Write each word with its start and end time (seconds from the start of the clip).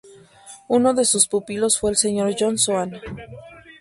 Uno 0.67 0.95
de 0.95 1.05
sus 1.05 1.27
pupilos 1.27 1.79
fue 1.79 1.91
el 1.91 1.95
señor 1.95 2.33
John 2.35 2.57
Soane. 2.57 3.01